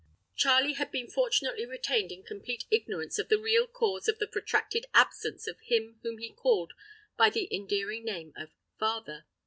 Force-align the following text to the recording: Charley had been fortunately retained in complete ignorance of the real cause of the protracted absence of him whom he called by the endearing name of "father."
Charley 0.35 0.73
had 0.73 0.89
been 0.89 1.07
fortunately 1.11 1.63
retained 1.63 2.11
in 2.11 2.23
complete 2.23 2.65
ignorance 2.71 3.19
of 3.19 3.29
the 3.29 3.37
real 3.37 3.67
cause 3.67 4.07
of 4.07 4.17
the 4.17 4.25
protracted 4.25 4.87
absence 4.95 5.45
of 5.45 5.59
him 5.61 5.99
whom 6.01 6.17
he 6.17 6.31
called 6.33 6.73
by 7.19 7.29
the 7.29 7.47
endearing 7.55 8.03
name 8.05 8.33
of 8.35 8.49
"father." 8.79 9.25